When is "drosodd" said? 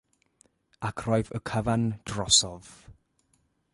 2.13-2.73